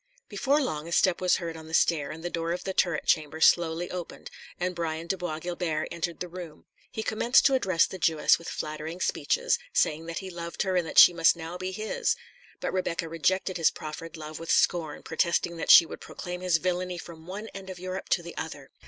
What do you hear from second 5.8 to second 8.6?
entered the room. He commenced to address the Jewess with